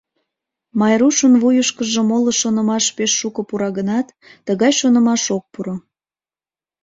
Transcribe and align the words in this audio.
Майрушын 0.79 1.33
вуйышкыжо 1.41 2.01
моло 2.09 2.31
шонымаш 2.41 2.85
пеш 2.97 3.11
шуко 3.19 3.41
пура 3.49 3.69
гынат, 3.77 4.07
тыгай 4.45 4.73
шонымаш 4.79 5.23
ок 5.37 5.45
пуро... 5.53 5.75